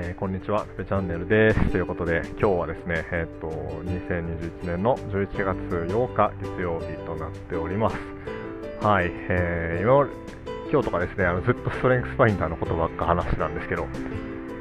[0.00, 1.70] えーこんにちは、ペチャンネルです。
[1.72, 5.58] ということで、今日はですね、えっ、と、2021年の11月
[5.92, 7.96] 8日月曜日となっております。
[8.80, 10.08] はい、えー今、
[10.70, 13.88] 今日とかですね、あのずっとストレングスファインダーのことばっか話してたんですけど、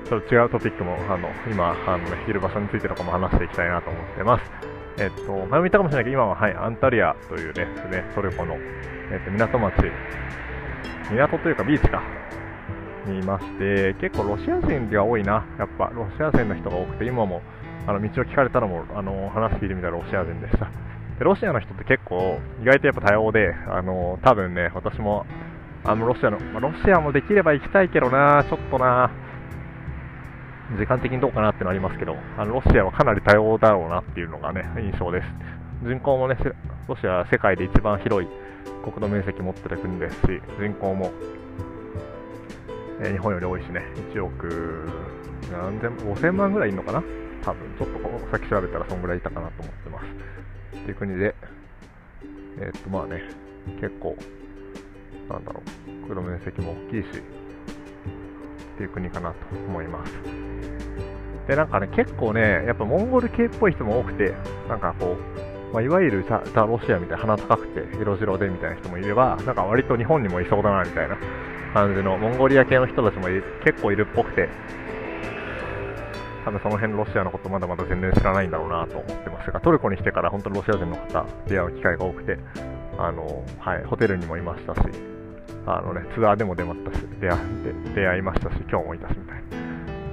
[0.09, 4.51] ちょっと違うトピックも、あの、今、あのね、いる場所についてとかも話していきたいなと思ってます。
[4.97, 8.55] えっ、と、前も言ったかもしれないけど、今は、はい、アンタリアというね、ねトルコの、
[9.11, 9.83] えっ、と、港町、
[11.11, 12.01] 港というかビーチか、
[13.07, 17.41] にいまして、結構ロシア人が多いな、やっぱロシア人の人が多くて、今も
[17.87, 20.69] あの道を聞かれたらもあの話聞いてみたらロシア人でした。
[21.17, 25.25] でロシアの人って結構意外とやっぱ多様で、あの多分ね、私も
[25.83, 29.09] あのロシアの、ロシアもできれば行きたいけどな、ちょっとな、
[30.77, 35.27] 時間的にどうかなってのありますけど、あのロシアはかなり多様だろうなっていうのがね、印象です。
[35.83, 36.37] 人口もね、
[36.87, 38.29] ロシアは世界で一番広い
[38.83, 41.11] 国土面積持ってる国ですし、人口も
[43.01, 43.81] え日本より多いしね、
[44.13, 44.89] 1億
[45.51, 47.03] 何千5000万ぐらいいるのかな？
[47.43, 47.75] 多分。
[47.77, 50.05] ちょっとこの先調べたらそんぐらいいたかなと思ってます。
[50.77, 51.35] っていう国で、
[52.59, 53.21] えーっとまあね、
[53.79, 54.15] 結構、
[55.29, 55.61] なんだろ
[56.05, 59.35] う、黒面積も大きいし、っていう国かなと
[59.67, 60.13] 思います。
[61.47, 64.33] で、なんかね、結構ね、やっぱモンゴル系っぽい人も多くて、
[64.67, 65.15] なんかこ
[65.71, 71.17] う、まあ、いわゆるザ・ロシアみたいな鼻高くて色白でみたいな人もいれば、なんか割と日本にもいそうだなみたいな。
[71.77, 73.27] 感じのモンゴリア系の人たちも
[73.63, 74.49] 結構いるっぽくて、
[76.43, 82.39] 多分その辺ロシアのことまだまだ全然知らないんだろうなと思ってますが、トルコに来てから本当にロシア人の方、出会う機会が多くて、
[82.97, 84.81] あのはい、ホテルにもいましたし、
[85.67, 87.41] あのね、ツアーでも出ましたし出会っ
[87.85, 89.43] て出会いましたし、今日もいたしみたい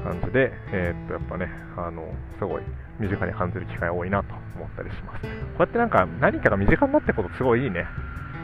[0.04, 1.48] な感じで、えーっとやっぱね、
[1.78, 2.04] あの
[2.38, 2.62] すごい
[3.00, 5.22] 身近に感じる機会多いなと思ったりします。
[5.22, 5.28] こ
[5.60, 7.86] うやってなんか何かが身近になってことすごいいいね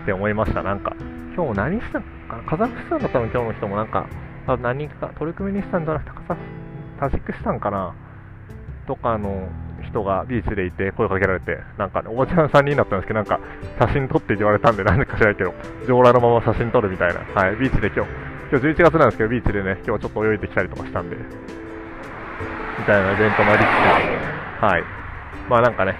[0.02, 0.62] って思いました。
[0.62, 0.94] なんか
[1.34, 2.42] 今日何したかな？
[2.44, 4.08] カザフスタンだったの今日の人もなんか
[4.46, 6.36] 多分何かトルクメニスタンじゃなくてカザ
[6.98, 7.94] タジクスタンかな？
[8.86, 9.48] とかの
[9.86, 13.40] 人がビーチでいて声かけられてなんか、ね、おばちゃん3人だったんですけどなんか
[13.78, 15.54] 写真撮ってって言われたんでなんでか知らないけど
[15.86, 17.20] 上裸のまま写真撮るみたいな。
[17.20, 18.10] はいビーチで今日。
[18.50, 21.16] 今日11月なんですけどビーチでね今日ちょっと泳いできたりとかしたんで。
[21.16, 24.62] みたいなイベントもありつつ。
[24.64, 24.82] はい。
[25.48, 25.94] まあなんかね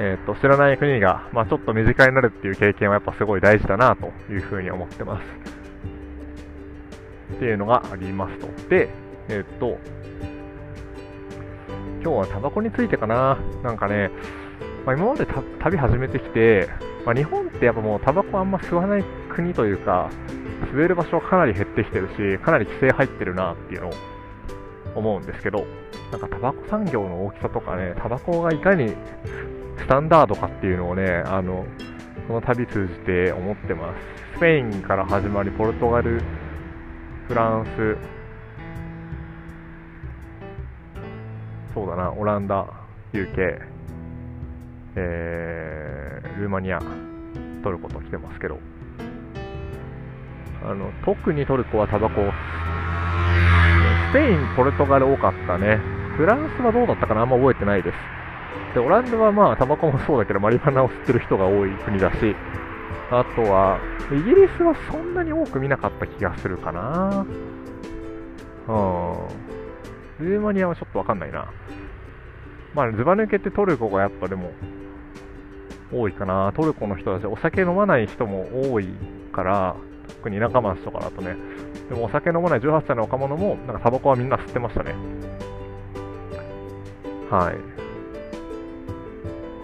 [0.00, 5.24] えー、と知らない国が、まあ、ちょっと身近になるっていう経験はやっぱすごい大事だなというふうに思ってます。
[7.34, 8.68] っていうのがありますと。
[8.68, 8.88] で、
[9.28, 9.78] えっ、と、
[12.02, 13.38] 今日はタバコについてかな。
[13.64, 14.10] なんかね、
[14.86, 15.26] まあ、今まで
[15.60, 16.68] 旅始めてきて、
[17.04, 20.10] まあ、日本ってやっぱもうタバコあんま吸わない国というか、
[20.72, 23.92] 吸える場所はかなり減ってきてるし、かなり規制入ってるなっていうのを
[24.94, 25.66] 思うんですけど、
[26.12, 28.94] なんかタバコ産業の大きさとかね、タバコがいかに
[29.78, 31.66] スタンダードかっていうのをね、あの、
[32.26, 34.00] この旅通じて思ってます。
[34.36, 36.20] スペインから始まり、ポルトガル、
[37.26, 37.96] フランス、
[41.74, 42.66] そうだな、オランダ、
[43.12, 43.60] UK、
[44.96, 46.80] えー、ルーマニア、
[47.62, 48.58] トルコと来てますけど、
[50.64, 52.20] あの、特にトルコはタバコ、
[54.10, 55.78] スペイン、ポルトガル多かったね。
[56.16, 57.20] フランスはどうだったかな？
[57.22, 57.96] あんま覚えてないです。
[58.74, 62.36] で、オランダはまあ、タバコもそうだけど、マリファナを吸ってる人が多い国だし、
[63.10, 63.80] あとは、
[64.12, 67.26] イギリスはそんなに多く見なかった気がするかな。
[68.68, 68.72] う
[70.22, 70.26] ん。
[70.26, 71.50] ルーマニアはちょっとわかんないな。
[72.74, 74.52] まあ、ズバ抜けてトルコがやっぱでも、
[75.90, 76.52] 多いかな。
[76.54, 78.88] トルコの人たち、お酒飲まない人も多い
[79.32, 79.76] から、
[80.08, 81.36] 特に田舎町とかだとね。
[81.88, 84.94] でもお酒飲まない18歳の若者も、なんかタバコはみんな吸ってましたね。
[87.30, 87.77] はい。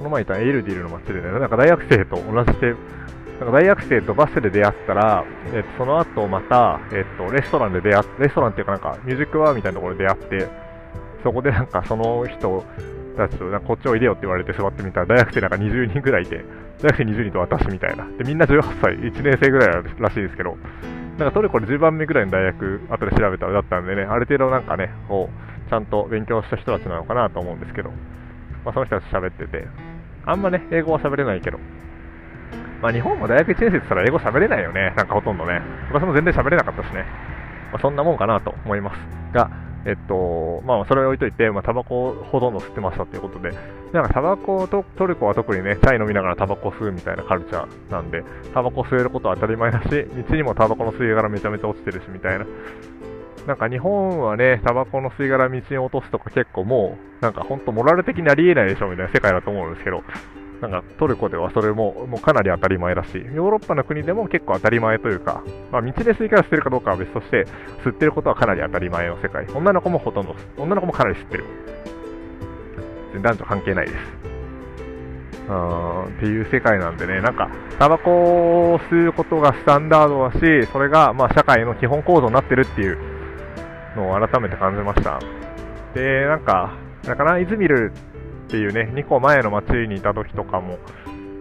[0.05, 2.75] この前いたエルディルの街でね、なんか大学生と同じで、
[3.41, 10.49] なんか大学生とバスで出会ったら、えっと、その後また、えっと、レストランで出会ってレストランっていうかなんかミュージックバーみたいなところで出会って、
[11.23, 12.63] そこでなんかその人
[13.17, 16.45] たちと、なこっちおいでよって言われて座ってみたら、大学生なんか20人ぐらいいて、
[16.83, 18.07] 大学生20人と私みたいな。
[18.19, 20.59] で、みんな18歳、1年生ぐらいらしいですけど、
[21.17, 27.89] なんかトルコで10番目ぐらいの大学、後で調べたらだったんでね、ある程度なんかね、こう、ちゃんと勉強した人たちなのかなと思うんですけど、
[28.65, 29.67] まあその人たち喋ってて、
[30.27, 31.59] あんまね、英語は喋れないけど、
[32.81, 35.61] まあ日本も大学1年生って言ったら英語喋れないよね、なんかほとんどね。
[35.91, 37.05] 私も全然喋れなかったしね。
[37.73, 38.99] まあそんなもんかなと思います。
[39.33, 39.51] が、
[39.87, 43.51] えっと、まあそれを置いといて、まあタバコをほとんど吸ってましたということで、
[43.93, 48.25] なんかタバコと、トルコは特にね、チャイ飲みながらタバコ吸うみたいなカルチャーなんで、
[48.55, 52.47] タバコ吸えることは当たり前だし、道にもタバコの吸い殻めちゃめちゃ落ちてるしみたいな。
[53.47, 60.03] なんか日本はね、タバコの吸い殻道に落とすとか結構もう、なんかほんとモラル的にありえないでしょみたいな世界だと思うんですけど、
[60.63, 67.47] なんかトルコではそれももうかなり当たり前だし、ヨーロッパの国でも結構当たり前というか、まあ、道でシーシャを吸ってるかどうかは別として、
[67.85, 69.47] 吸ってることはかなり当たり前の世界。
[69.55, 71.45] 女の子もほとんど、女の子もかなり吸ってる。
[73.23, 74.35] 男女関係ないです。
[75.47, 80.33] うんっていう世界なんでね、なんか、タバコを吸うことがスタンダードだ
[80.65, 83.14] し、それがまあ社会の基本構造になってるっていう
[83.97, 85.19] のを改めて感じました。
[85.95, 87.93] で、なんか、だから、イズミル
[88.47, 90.79] っていうね、2個前の街にいた時とかも、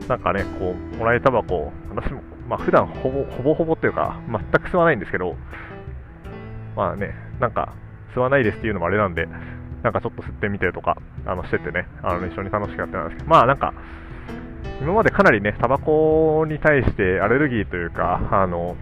[0.08, 5.36] なんかね、こう、もらいタバコ、私も、まあ普段ほぼ、ほぼほぼっていうか、全く吸わないんですけど、
[6.76, 7.74] まあね、なんか、
[8.16, 9.28] 吸わないですっていうのもあれなんで、
[9.82, 13.74] なんかちょっと吸ってみてとか、あの、しててね、あの、一緒に楽しくやったんですけど、まあなんか、
[14.82, 18.76] 今までかなりね、タバコに対してアレルギーというか、あの、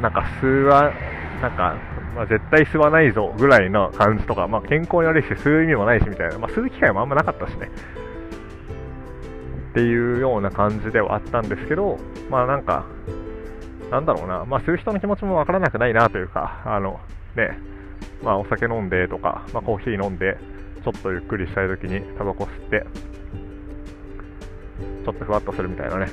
[0.00, 0.92] なんか吸わ、
[1.40, 1.76] なんか、
[2.14, 7.70] まあ、絶対吸わないぞぐらいの感じとか、まあ、健康に悪いし、吸う意味もないしみたいな、まあ、吸う機会もあんまなかったしね。
[9.70, 11.98] っていうような感じではあったんですけど、
[12.30, 12.86] まあなんか、
[13.90, 16.98] なんだろうな、まあ、吸う人の気持ちもわからなくないなというか、あの、
[17.36, 17.58] ね、
[18.22, 20.38] まあ、お酒飲んでとか、まあ、コーヒー飲んで、
[20.82, 22.86] ちょっとゆっくりしたい時にタバコ吸って、
[25.04, 26.06] ちょっとふわっとするみたいなね。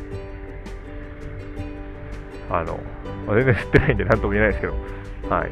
[2.49, 2.77] あの、
[3.25, 4.73] まあ、全然吸ってないんで何とも言えないですけど、
[5.29, 5.49] はい。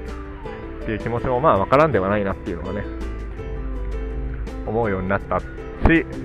[0.84, 2.86] っていう気持ちもまあわからんではないなっていうのがね、
[4.68, 5.46] 思うようになったし、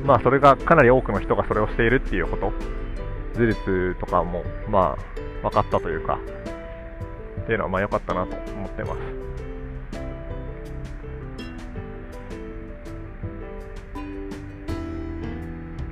[0.05, 2.53] まあそれがかなり多くの人がそれをしているっていうこと、
[3.35, 4.97] 事実とかもま
[5.43, 6.19] あ分かったというか、
[7.43, 8.99] っていうのはまあ良かったなと思ってます。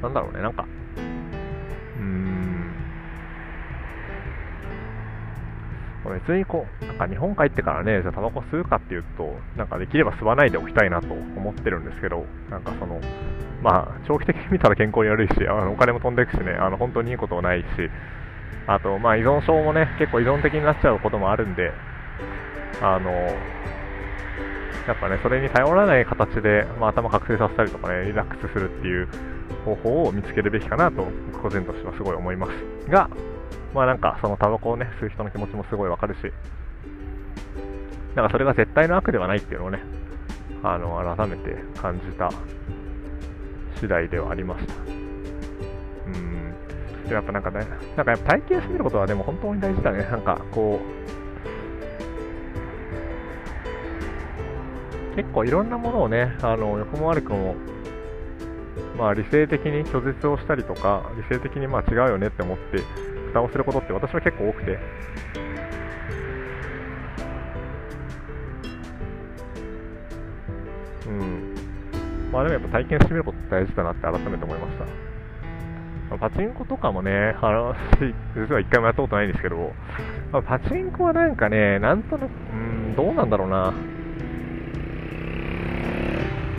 [0.02, 0.66] なんだろうね、なんか、
[1.96, 2.43] うん
[6.10, 13.00] 別にこう、なんか日本帰ってからね、じゃあタバコ吸うかっていうと、なんかできれば吸わないでおきたいなと思ってるんですけど、なんかその、
[13.62, 17.64] まあ、長期的に見たら健康に悪いし、あのお金も飛んでいくしね、あの本当にいいことはないし、
[18.66, 21.72] あと、まあ依存症もね、結構依存的になっちゃうこともあるんで、
[22.82, 23.10] あの、
[24.86, 29.08] やっぱね、それに頼らない形で、まあ、頭覚醒させたりとかね、リラックスするっていう
[29.64, 31.06] 方法を見つけるべきかなと、
[31.42, 32.90] 個人としてはすごい思います。
[32.90, 33.08] が、
[33.74, 36.32] まあなんかそのタバコをね、吸う人の気持ちもすごいわかるし、
[38.14, 39.82] なんかそれが絶対の悪ではないっていうのをね、
[40.62, 42.30] あの、改めて感じた
[43.80, 44.74] 次第ではありました。
[46.06, 46.54] うん。
[47.08, 47.66] で、やっぱなんかね、
[47.96, 50.04] なんかやっぱ体験してみることはでも本当に大事だね。
[50.04, 50.80] なんかこ
[55.12, 57.56] う、結構いろんなものをね、あの、横も悪くも、
[58.96, 62.80] まあ理性的に拒絶をしたりとか、理性的にまあ違うよねって思って、
[63.34, 64.78] 蓋をすることって私は結構多くて、
[71.08, 71.54] うん。
[72.30, 74.86] まあでもやっぱ体験してみることって大事だなって改めて思いました。
[76.16, 77.74] パチンコとかもね、話、
[78.36, 79.72] 実は一回もやったことないんですけど、
[80.30, 83.74] まあ、パチンコはなんかね、なんとなく、うん、どうなんだろうな。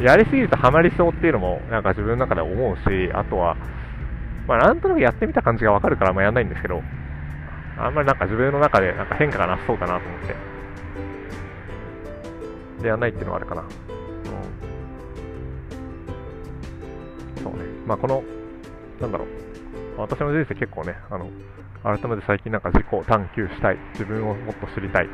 [0.02, 3.56] やりすぎるとハマりそうっていうのも、なんか自分の中で思うし、あとは、
[4.48, 6.84] まあ、なんとなくやってみた感じがわかるから、まあ、やんないんですけど、
[7.78, 10.36] あんまりなんか自分の中でなんか変化がなさそうかなと思って。
[12.82, 13.62] で、やんないっていうのはあるかな。
[13.62, 13.70] うん。
[17.44, 17.60] そうね。
[17.86, 18.24] まあ、この、
[19.02, 19.28] なんだろう。
[19.98, 21.30] 私の人生結構ね、あの、
[21.84, 23.78] 改めて最近なんか自己探求したい。
[23.94, 25.10] 自分をもっと知りたい。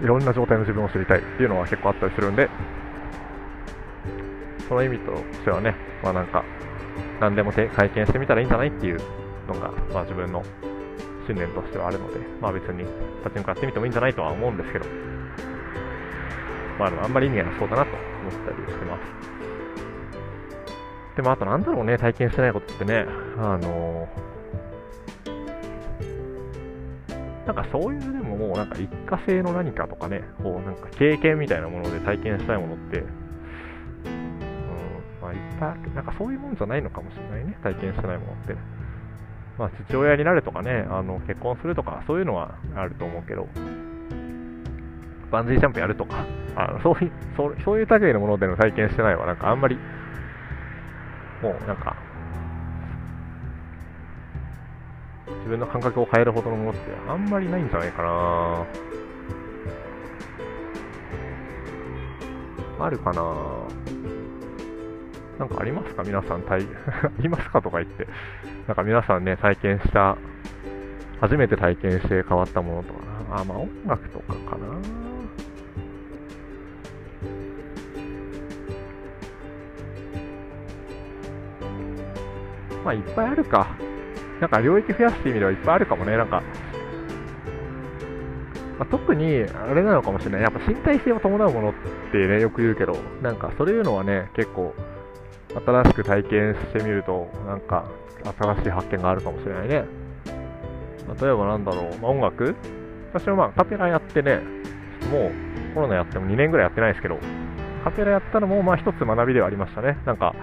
[0.00, 2.48] いろんな状態の自分を知りたいっていうのは結構あったりするんで、
[4.68, 6.44] その意味としてはね、まあなんか、
[7.20, 9.00] 何でも体験してみたらいいんじゃないっていう
[9.48, 10.42] のが、まあ、自分の
[11.26, 12.84] 信念としてはあるので、まあ、別に
[13.22, 14.86] パチンコやってみてもいいんじゃないとは思うんですけど、
[16.78, 19.28] まあ、あんまり意味がなそうだなと思ったりしてます。
[21.16, 23.04] でも、あとなんだろうね、体験してないことってね、
[23.38, 24.08] あの
[27.44, 33.02] なんかそういうでももうなんか一過性の何かとかね、こうなんか経験みたいなもので体験したいものって
[35.58, 38.54] まあ、いっぱいなんかそういうもんじゃないのかもしれないね、体験してないものって。
[39.58, 43.48] まあ、父親になるとかね、あの結婚するとか、そういうのはあると思うけど、
[45.30, 46.24] バンジージャンプやるとか、
[46.54, 49.76] あのそういうそうそういう類のものでの体験してないは、なんかあんまり、
[51.42, 51.96] もうなんか、
[55.26, 58.66] 自分の感覚を変えるほどのものってあんまりないんじゃないかな。
[62.80, 63.22] あるかな。
[65.38, 66.02] なんかありますか？
[66.02, 66.62] 皆さん、体、
[67.06, 67.62] ありますか？
[67.62, 68.06] とか言って、
[68.66, 70.16] なんか皆さんね、体験した、
[71.20, 73.00] 初めて体験して変わったものとか。
[73.30, 74.66] あ、まあ音楽とかかな。
[82.84, 83.68] まあいっぱいあるか。
[84.40, 86.16] なんか領域増やすって意味ではいっぱいあるかもね。
[86.16, 86.42] なんか、
[88.78, 90.42] まあ、特にあれなのかもしれない。
[90.42, 91.72] やっぱ身体性を伴うものっ
[92.12, 94.74] てね、よく言うけど、なんかそういうのはね、結構
[95.64, 97.84] 新しく体験してみると、なんか
[98.38, 99.84] 新しい発見があるかもしれないね。
[101.20, 102.54] 例えばなんだろう、まあ、音楽？
[103.12, 104.40] 私はまあカペラやってね、
[105.10, 107.18] もうコロナやっても2年ぐらいやってないですけど、
[107.84, 109.96] カペラやったのもまあ一つ学びではありましたね。
[110.04, 110.34] なんか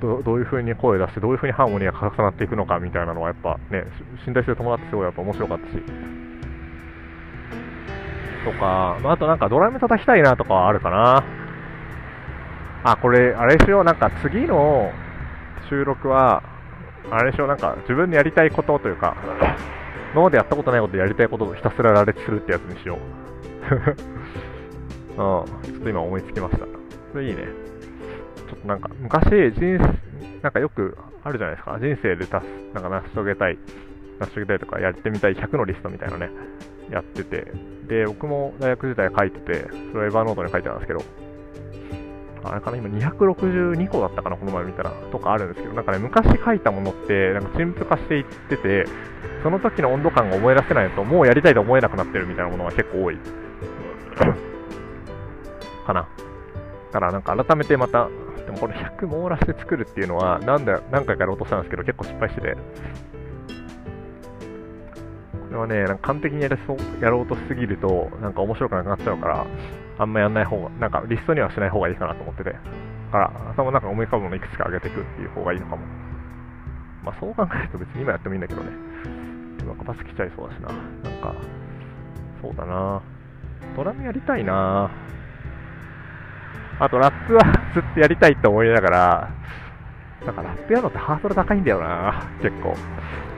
[0.00, 3.84] どどういう風に声を出して、どういう風にハーモニーが重なっていくのかみたいなのはやっぱね、
[4.26, 5.72] 身体性を伴ってすごいやっぱ面白かったし。
[8.44, 11.22] とか、まあ、あとなんかドラム叩きたいなとかはあるかな。
[12.84, 14.92] あ、これ、あれしよう、なんか次の
[15.68, 16.42] 収録は、
[17.10, 19.16] あれでしょ、なんか自分でやりたいことというか、
[20.12, 22.98] 今までやったことないことやりたいことをひたすら羅列するってやつにしよう。
[25.18, 26.66] うん、ちょっと今思いつきました。
[27.12, 27.44] それいいね。
[28.48, 29.78] ちょっとなんか、昔、人
[30.42, 31.78] なんかよくあるじゃないですか。
[31.80, 33.58] 人生でたす、なんか成し遂げたい、
[34.20, 36.30] 成し遂げたいとかやってみたい100のリストみたいなね、
[36.90, 37.52] やってて。
[37.88, 41.00] で、僕も大学時代書いてて、それをエヴァノートに書いてたんですけど、
[42.44, 48.84] あれかな、今262個だったかな、この前見たら、とかあるんですけど、なんかね、昔書いたものって、なんか陳腐化していってて、
[49.42, 53.18] その時の温度感が思い出せないと、もうやりたいと思えなくなってるみたいなものが結構多い。
[55.86, 56.08] かな。
[56.92, 58.08] だからなんか改めてまた、
[58.44, 62.56] でもこれ100網羅して作るっていうのは、なんだ、何回かやろうとしたんですけど、結構失敗してて。
[65.48, 69.46] これはね、なんか完璧にやそうやろうとしすぎると、なんか面白くなくなっちゃうから、
[69.98, 72.50] あんまやんない方が、なんかリストにはしない方がいいかなと思ってて。
[72.50, 72.58] だ
[73.10, 75.82] から、頭の中思い浮かぶものいくつか上げていくっていう方がいいのかも。
[77.02, 78.70] まあそう考えると別に今やってもいいんだけどね。
[79.60, 80.68] 今パス来ちゃいそうだしな。
[80.68, 81.34] なんか、
[82.40, 83.02] そうだな。
[83.76, 84.90] ドラムやりたいな。
[86.80, 87.42] あとラップは
[87.74, 89.30] ずっとやりたいって思いながら、
[90.24, 92.70] なんかラップやるのってハードル高いんだよな、結構。
[92.70, 92.74] ま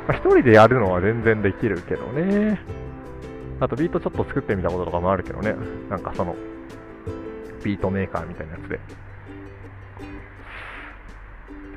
[0.09, 2.61] あ、一人でやるのは全然できるけどね。
[3.61, 5.55] あとビートちょっと作ってみたこととかもあるけどね。
[5.89, 6.35] なんかその、
[7.65, 8.81] ビートメーカーみたいなやつで。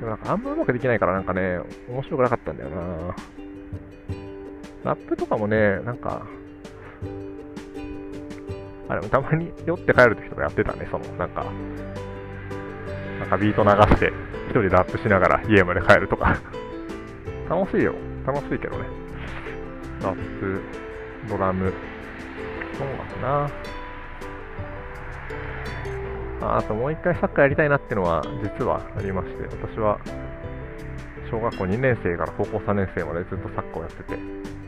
[0.00, 3.14] もなんかあんまうまくできないからなんかね、面白くなかったんだよな。
[4.84, 6.26] ラップとかもね、なんか、
[8.88, 11.44] あ、でもたまに酔って帰るときとかやってたね、その、なんか、
[13.20, 14.12] なんかビート流して、
[14.46, 16.36] 一人でラップしながら家まで帰るとか
[17.48, 17.94] 楽しいよ。
[18.26, 18.84] 楽しいけどね。
[20.02, 20.60] ラップ、
[21.28, 21.72] ドラム、
[22.76, 22.88] そう
[23.22, 23.50] だな。
[26.44, 29.98] ああともう一回サッカーやりたいなっていうのは実はありまして、私は
[31.30, 34.16] 小学校2年生から高校3年生までずっとサッカーをやってて、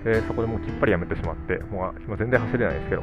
[0.04, 3.02] でそこでもうきっぱりやめてしまって、もう今全然走れないんですけど、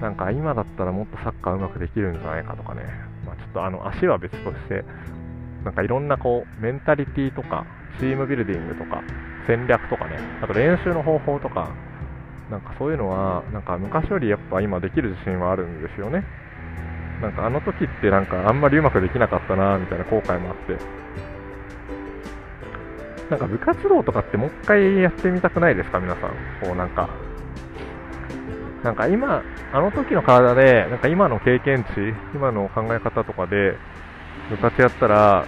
[0.00, 2.82] なんか今だったらもっとサッカーうまくできるんじゃないかとかね、
[3.26, 4.84] まあ、ちょっとあの足は別として、
[5.64, 7.66] なんかいろんなこうメンタリティとか、
[7.98, 9.02] チームビルディングとか、
[9.46, 11.68] 戦略とかね、あと練習の方法とか、
[12.50, 16.24] なんかそういうのは、なんか昔よりやっぱ今できる自信はあるんですよね。
[17.20, 21.00] なんかあの時ってなんかあんまりうまくできなかったなみたいな後悔もあって。
[23.30, 26.30] なんか部活動とかってもう一回やってみたくないですか皆さん。
[26.60, 27.08] こうなんか、
[28.82, 33.76] なんか今、あの時の体で、なんか今の経験値、今の考え方とかで、
[34.50, 35.46] 部活やったら、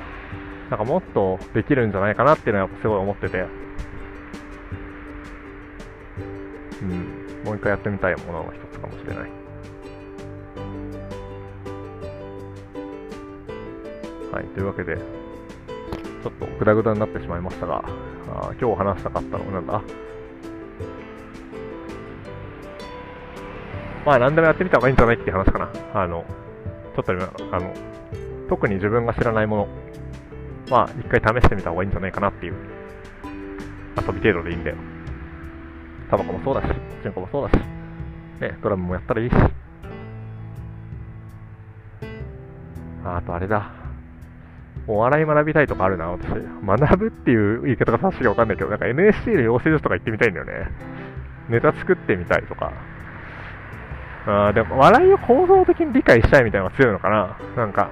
[0.71, 3.47] なんかもっとできるんじゃないかなっていうのはすごい思ってて、
[6.83, 9.42] うん、もう一回やってみたいものの一つかもしれない。
[14.33, 17.85] はい、というわけで、ちょっとグダグダになってしまいましたが、
[18.29, 19.83] あ今日話したかったのはなんだ？
[24.07, 25.71] まあ何でもやってみた方がいいんじゃないっていう話かな。
[25.95, 26.25] あの、
[26.97, 27.75] ちょっとあの、
[28.49, 29.69] 特に自分が知らないもの、
[30.71, 32.55] まあ一回試してみた方がいいんじゃないかなっていう
[33.99, 34.75] 遊び程度でいいんで。
[36.11, 36.69] タバコもそうだし、
[37.03, 37.63] チンコもそうだし、
[38.41, 39.35] ね、ドラムもやったらいいし。
[43.05, 43.82] ああとあれだ。
[44.87, 46.29] お笑い学びたいとかあるな、私。
[46.29, 50.53] 学ぶっていう言い方が正しいかわかんないけど、なんか NSC の養成所とか行ってみたいんだよね。
[51.49, 52.73] ネタ作ってみたいとか。
[54.27, 57.37] あーでも、笑いを構造的に理解したいみたいなのが強いのかな。
[57.57, 57.91] なんか、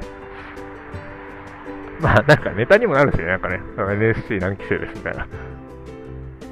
[2.01, 5.27] まあ、なんかネタにもなるしね、なんかね、NSC 何期生ですみたいな。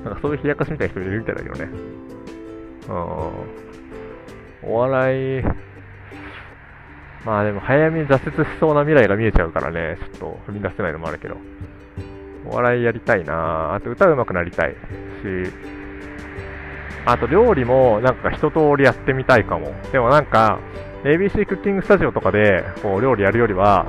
[0.04, 1.70] なんかそういう冷やかしみたいな人いるみたいだけどね。
[2.88, 4.70] うん。
[4.70, 5.42] お笑い、
[7.24, 10.10] まあでも早めに挫折しそうな未来が見えちゃうからね、ちょっ
[10.46, 11.36] と踏み出せないのもあるけど。
[12.50, 14.76] お笑いやりたいなあと歌うまくなりたいし、
[17.04, 19.74] あと料理もなんか一通りやってみたいかも。
[19.92, 20.58] でもなんか、
[21.04, 23.86] ABC クッキングスタジオとかでこう料理やるよりは、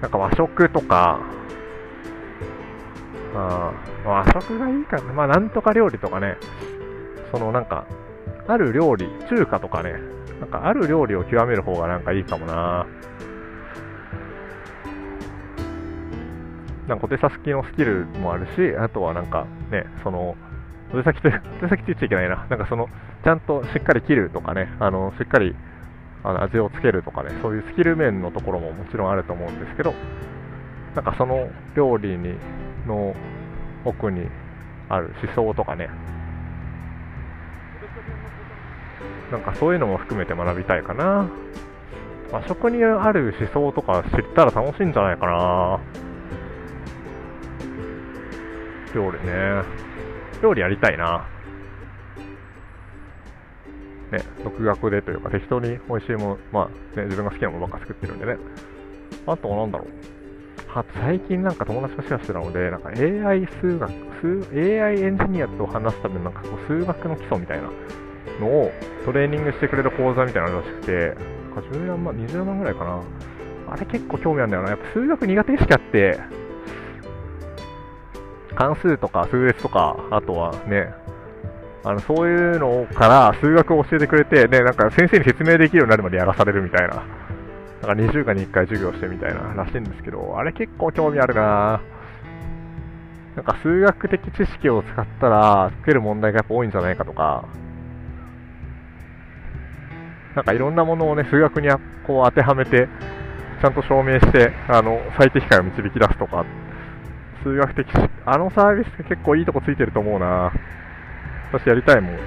[0.00, 1.20] なんか和食とか、
[3.34, 3.72] あ
[4.04, 5.12] 和食がいいかな。
[5.12, 6.36] まあ、なんとか料理とかね、
[7.30, 7.86] そのなんか、
[8.48, 9.94] ある料理、中華とかね、
[10.40, 12.86] なんかある料理を極める方がなんかいいかもな。
[16.88, 20.36] なんか小手先のスキルもあるし、あとはなんかね、その、
[20.92, 22.46] 小手先と、小手先って言っちゃいけないな。
[22.48, 22.88] なんかその、
[23.24, 25.56] ちゃんとしっかり切るとかね、あの、しっかり
[26.22, 29.94] あの味をつけるとかね、そういうスキル面のところももちろんあると思うんですけど、
[30.94, 32.34] なんかその料理に
[32.86, 33.14] の
[33.84, 34.26] 奥に
[34.88, 35.88] ある思想とかね、
[39.30, 41.28] なんかそういうのも含めて学びたいかな。
[42.30, 45.80] 和食にある思想とか知ったら楽しいんじゃないかな。
[48.94, 49.62] 料理ね。
[50.42, 51.26] 料理やりたいな。
[54.10, 58.36] ね、独学でというか適当に美味しいもの、まあね、自分が好きなものばっか作ってるんでね。
[59.26, 59.88] あとはなんだろう。
[60.74, 63.90] あと最近なんか友達とシェアしてたので、なんか AI 数学、
[64.52, 67.70] AI エンジニアと話すためのなんかこう数学の基礎みたいな
[68.40, 68.72] のを
[69.04, 71.16] トレーニングしてくれる講座みたいなのらしくて、
[71.54, 73.02] 10万、20万ぐらいかな。
[73.68, 74.70] あれ結構興味あるんだよな。
[74.70, 76.20] やっぱ数学苦手意識あって、
[78.54, 80.92] 関数とか数列とか、あとはね、
[81.84, 87.04] あのそういうのから数学を教えてくれて、ね、なんか先生に説明できるようになるまでやらされるみたいな。
[87.82, 91.80] なんか2週間に1回授業してみたいならしいんですけど、あれ結構興味あるな
[93.36, 97.44] なんか数学的知識を使ったら解ける問題がやっぱ多いんじゃないかとか、
[100.36, 101.68] なんかいろんなものをね、数学に
[102.06, 102.88] こう当てはめて、
[103.62, 106.44] ちゃんと証明して、あの、最適解を導き出すとか、
[107.42, 107.86] 数学的、
[108.26, 110.52] あのサービス結構いいとこついてると思うな
[111.52, 112.18] 私やりたいもん。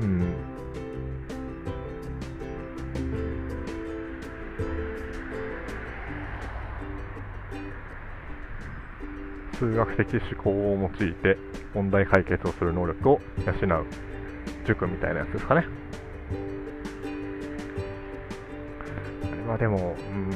[0.00, 0.34] うん。
[9.58, 11.38] 数学的思考を用いて
[11.74, 13.86] 問題解決をする能力を養う
[14.66, 15.66] 塾みたいなやつですかね。
[19.24, 20.30] あれはでも、うん、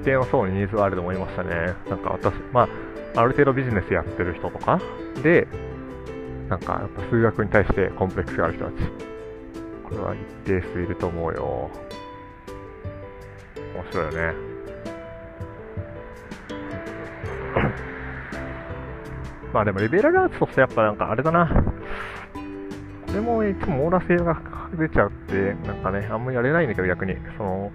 [0.00, 1.74] 一定の層にニーズがあると思いましたね。
[1.88, 2.68] なんか私、ま
[3.14, 4.80] あ、ある程度ビジネスやってる人とか
[5.22, 5.46] で、
[6.48, 8.76] なんかやっぱ数学に対してコンプレックスがある人たち。
[9.84, 11.70] これは一定数いると思うよ。
[13.74, 14.51] 面白いよね。
[19.52, 21.48] まあでもリベラルアーツとしてやっぱなんかあれだな。
[23.06, 24.40] これもいつも網羅性が
[24.78, 27.14] 出ちゃって、なんかね、あんまりやれないんだけど逆に。
[27.36, 27.70] その、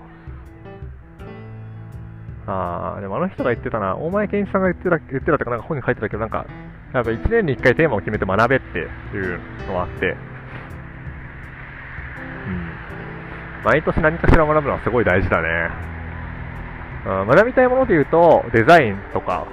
[2.47, 6.47] ああ、でもあの人が言ってたな、大前健一さんが言ってた、言ってたとか、なんか本に書いてたけど、なんか、
[6.93, 8.81] やっぱ1年に1回テーマを決めて学べってい
[9.19, 10.17] うのがあって、
[12.47, 12.79] うん。
[13.63, 15.69] 毎年何かしら学ぶのはすごい大事だね。
[17.05, 19.45] うん、学びたいもので言うと、デザインとか、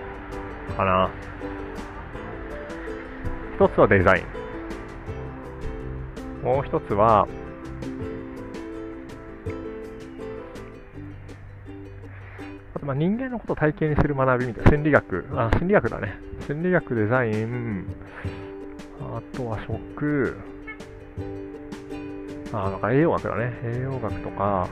[0.76, 1.10] かな。
[3.56, 4.22] 一つはデザイ
[6.42, 6.44] ン。
[6.44, 7.28] もう一つは、
[12.74, 16.18] あとまあ人間のことを体験にする学びみたいな、心理学、あ、心理学だね。
[16.46, 17.86] 心理学、デザイン、
[19.00, 20.36] あとは食、
[22.52, 23.52] あ、なんか栄養学だね。
[23.62, 24.68] 栄養学とか、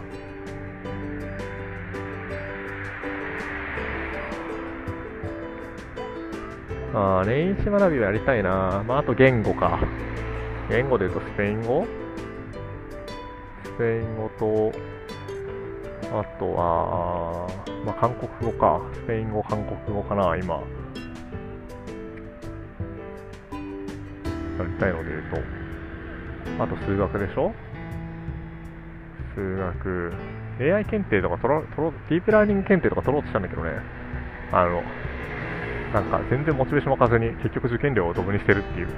[6.95, 8.85] ああ、年一学びはやりたいな。
[8.87, 9.81] まあ、あと言語か。
[10.69, 11.87] 言語で言うとスペイン語？
[13.65, 14.73] スペイン語と、
[16.13, 17.49] あとは、
[17.87, 18.83] まあ、韓国語か。
[18.93, 20.57] スペイン語、韓国語かな、今。
[20.57, 20.61] や
[24.65, 25.23] りたいので言う
[26.59, 26.63] と。
[26.63, 27.55] あと数学でしょ？
[29.35, 30.13] 数学。
[30.61, 33.71] AI 検定とか取ろ、取ろ、ディープラーニング検定とか取ろうとしたんだけどね。
[34.53, 34.85] あの、
[35.93, 38.89] なんか全然モチベーション湧かずに結局受験料をドブにしてるっていう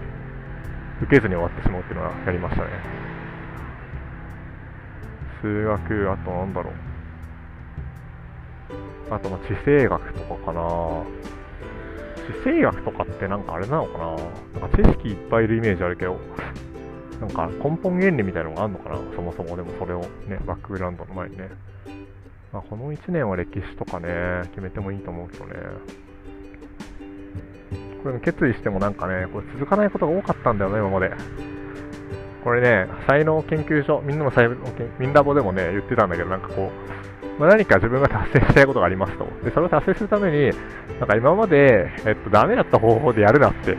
[1.02, 2.70] 受けずに終わってしまうっていうのはやりましたね。
[5.42, 6.74] 数学あとなんだろう。
[9.10, 10.62] あとまあ地政学とかかな。
[12.26, 14.60] 地政学とかってなんかあれなのかな。
[14.60, 16.18] なんか知識いっぱいいるイメージあるけど
[17.20, 18.96] なんか根本原理みたいなのがあるのかな。
[19.16, 21.50] そもそもでもそれをねバックグラウンドの前にね。
[22.52, 25.54] まあ、この1年は歴史とかね決めてもいいと思うけどね。
[28.04, 31.10] これ決意してもなんかね、これ続かないことが多かったんだよね、今まで。
[32.44, 39.26] これね、才能研究所、みんなの才能研、みんなぼでもね、言ってたんだけど、なんかこう、まあ、何か自分が達成したいことがありますと。
[39.42, 40.50] で、それを達成するために、
[41.00, 43.78] なんか今まで、えっと、ダメだった方法でやるなって。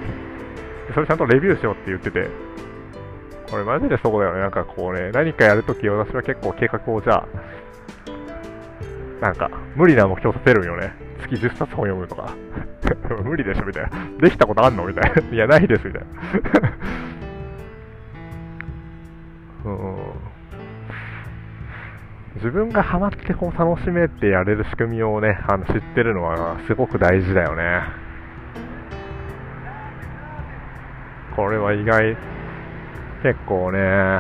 [0.96, 2.28] それちゃんとレビューしようって言ってて。
[3.52, 4.40] これマジでそうだよね。
[4.40, 7.28] なんかこうね、何かやるとき私は結構計画をじゃあ、
[9.22, 11.05] なんか無理な目標立てるんよね。
[11.28, 12.34] 月10冊本読むとか。
[13.24, 13.90] 無理でしょみたいな。
[14.20, 14.86] できたことあんの？
[14.86, 15.22] みたいな。
[15.34, 16.08] いや、ないですみたいな。
[19.66, 19.98] うん
[22.36, 27.82] 自分がハマってこう楽しめてやれる仕組みをね、あの知ってるのはすごく大事だよね。
[31.36, 32.16] これは意外、
[33.24, 34.20] 結構ね、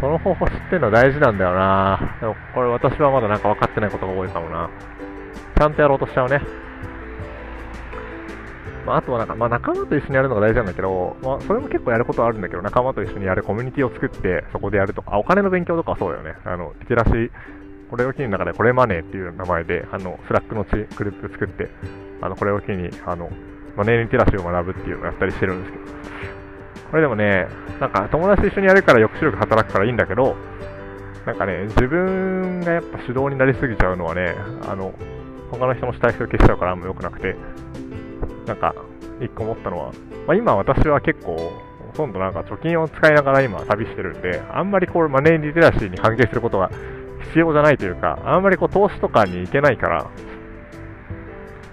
[0.00, 1.98] その方法知ってるのは大事なんだよな。
[2.20, 4.68] でもこれ私はまだなんか分かってないことが多いかもな。
[5.58, 6.40] ちゃんとやろうとしちゃうね。
[8.86, 16.36] まあ、あとはなんか、まあ、仲間と一緒にやるのが大事なんだけど、まあ、それも結構やることはあるんだけど、仲間と一緒にやるコミュニティを作って、そこでやるとか、お金の勉強とかはそうだよね。
[16.44, 17.30] あの、リテラシー、
[17.90, 21.68] これを機にの中で、これマネーっていう名前で、あの、スラックのグループ作って、
[22.22, 23.28] あの、これを機に、あの、
[23.76, 25.84] マネーリテラシーを学ぶっていうのをやったりしてるんですけど、
[26.90, 27.46] これでもね、
[27.80, 30.34] なんか友達と一緒にやるから抑止力働くからいいんだけど、
[31.26, 34.34] なんかね、自分がやっぱ主導になりすぎちゃうのはね、
[34.66, 34.94] あの、
[35.50, 37.36] 他の人の主体性消しちゃうからあんま良くなくて、
[38.46, 38.74] なんか、
[39.20, 39.92] 一個思ったのは、
[40.26, 46.70] まあ、今私は結構、ほとんどなんか貯金を使いながら今旅してるんで、あんまりこうマネーリテラシーに関係することが
[47.24, 50.10] 必要じゃないというか、あんまりこう投資とかに行けないから、ま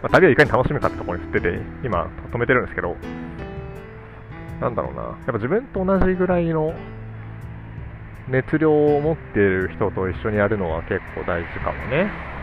[0.04, 2.96] あ、旅をいかに楽しむかってところに振ってて、今止めてるんですけど、
[4.62, 6.74] なんだろうな、やっぱ自分と同じぐらいの
[8.28, 12.35] 熱量を持っている人と一緒にやるのは結構大事かもね。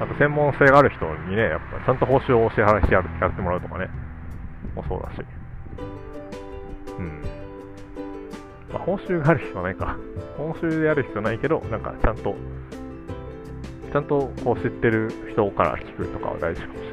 [0.00, 3.88] あと専門性がある人にね、やっぱちゃんと報酬をお支払いしてやるってもらうとかね、
[4.74, 5.26] もそうだし。
[6.98, 7.22] うん。
[8.72, 9.96] まあ、報酬がある必要はないか。
[10.36, 12.36] 報酬である必要ないけど、なんかちゃんと、
[13.92, 16.92] ちゃんとこう知ってる人から聞くとかは大事かもしれな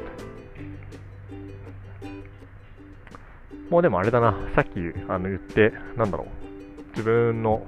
[3.70, 7.66] もうでもあれだな、さっきあの言って、なんだろう、自分の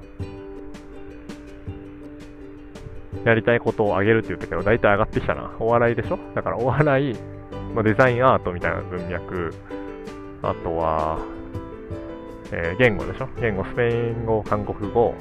[3.25, 5.51] やりたいことをあげるって言ったけど、大体上がってきたな。
[5.59, 6.19] お笑いでしょ？
[6.35, 7.15] だからお笑い、
[7.75, 9.53] まあ、デザインアートみたいな文脈、
[10.43, 11.19] あとは、
[12.53, 13.29] えー、言語でしょ？
[13.41, 15.15] 言語、スペイン語、韓国語、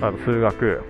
[0.00, 0.82] あと数学、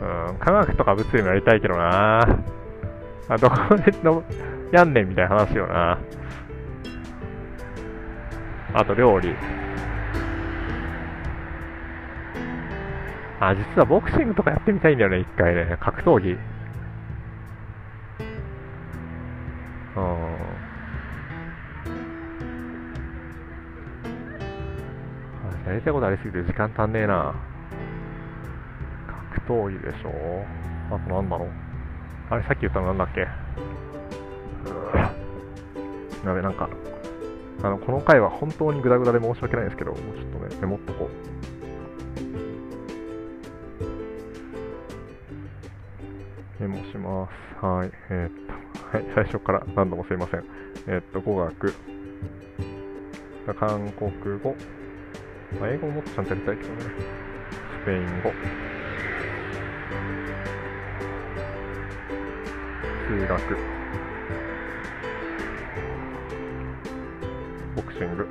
[0.00, 2.20] うん、科学とか物理もやりたいけどな。
[3.28, 4.24] あ、どこでの、
[4.72, 5.98] やんねんみたいな話よな。
[8.72, 9.34] あと料理。
[13.40, 15.78] あ、実はボクシングとかやってみたいんだよね、一回ね。
[15.80, 16.36] 格闘技。
[19.96, 20.60] うん。
[25.66, 27.34] やりたいことありすぎて時間足んねえな。
[29.06, 30.44] 格闘技でしょ
[30.90, 31.48] あとなんだろう。
[32.28, 33.20] あれ、さっき言ったのなんだっけ
[36.26, 36.68] やべ、なんか、
[37.62, 41.08] あの、この回は本当にグダグダで申し訳ないんですけど、もうちょっとね、メモっとこ
[41.56, 41.59] う。
[46.90, 47.28] しま
[47.60, 47.64] す。
[47.64, 47.90] はい。
[48.10, 48.30] えー、っ
[48.90, 49.06] と、はい。
[49.14, 50.44] 最初から何度もすいません。
[50.88, 51.74] えー、っと、語学、
[53.58, 54.56] 韓国語、
[55.60, 56.82] まあ、英語ももっとちゃんとやりたいけどね。
[57.82, 58.32] スペイン語、
[63.08, 63.56] 数学、
[67.76, 68.28] ボクシング、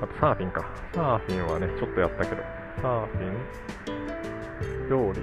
[0.00, 0.64] あとサーフィンか。
[0.94, 2.42] サーフィンはね、ちょっとやったけど、
[2.80, 3.36] サーフィン、
[4.88, 5.20] 料理、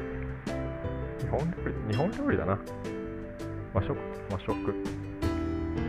[1.19, 2.60] 日本料理、日本料理だな。
[3.74, 3.95] 和食、
[4.30, 4.52] 和食、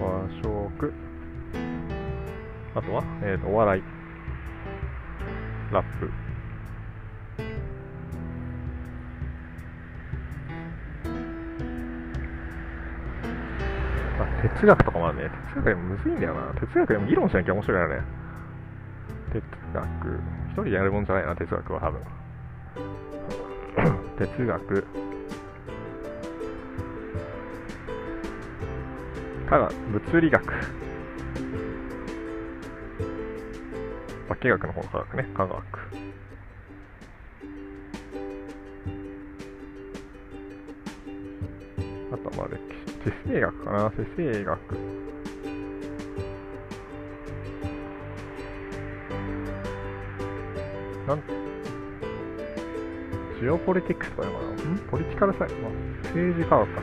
[0.00, 0.92] 和食、
[2.74, 3.82] あとは、えっ、ー、と、お笑い、
[5.72, 6.10] ラップ、
[14.20, 15.30] あ、哲学とかもあるね。
[15.54, 16.54] 哲学でもむずいんだよな。
[16.60, 18.02] 哲学でも議論しなきゃ面白いよね。
[19.32, 19.42] 哲
[19.74, 20.20] 学。
[20.50, 22.21] 一人でやるもんじゃないな、哲学は多分。
[24.22, 24.86] 哲学。
[29.50, 30.46] 科学、物理学。
[34.28, 35.56] 化学の方の科学ね、科学。
[42.12, 44.58] あとはまあ歴史、地政学かな、地政学。
[51.08, 51.41] なん
[53.42, 54.78] ジオポリティクスとかいうのかなん？
[54.88, 55.72] ポリティカルサイ、まあ、
[56.14, 56.82] 政治科学か。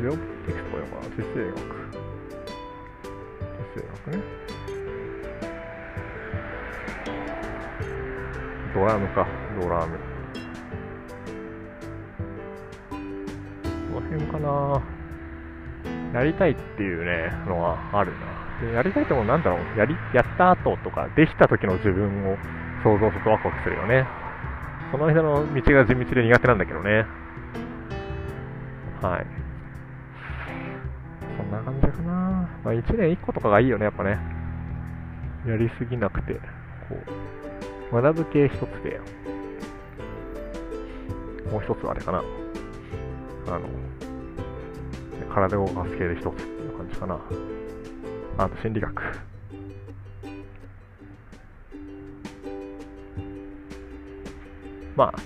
[0.00, 1.60] ジオポリティクスとかいうのかな地政学。
[3.52, 4.24] 地政学ね。
[8.74, 9.26] ドラムか、
[9.60, 9.98] ドラム。
[13.92, 14.82] この辺かな
[16.14, 18.66] やりたいっていうね、のはあるな。
[18.68, 22.38] でやりたいってもなんだろう、やり、やった後とか、できた時の自分を
[22.82, 24.06] 想像するとワクワクするよね。
[24.90, 27.06] その間の道が地道で苦手なんだけどね。
[29.02, 29.26] はい。
[31.36, 32.12] そんな感じかな。
[32.64, 34.18] まあ、1年1個とかがいいよね、やっぱね。
[35.46, 36.34] やりすぎなくて、
[36.88, 36.96] こ
[37.92, 39.00] う、学ぶ系一つで、
[41.50, 42.22] もう一つはあれかな。
[43.48, 43.68] あの、
[45.32, 47.20] 体を動かす系で一つっていう感じかな。
[48.38, 49.35] あと心理学。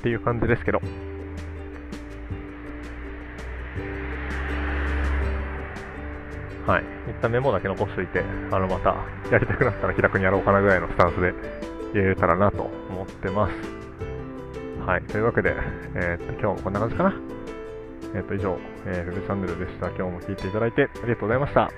[0.00, 0.80] っていう感じですけど。
[6.66, 6.84] はい。
[7.10, 8.94] 一旦メモだけ残しといて、あの、また、
[9.30, 11.34] やりたくなったら気楽にやろうかなぐらいのスタンスで
[11.92, 13.54] 言えたらなと思ってます。
[14.86, 15.02] はい。
[15.02, 15.54] というわけで、
[15.94, 17.14] えー、っと、今日もこんな感じかな。
[18.14, 19.88] えー、っと、以上、えー、フェブチャンネルでした。
[19.88, 21.70] 今日も聞いていただいてありがとうございました。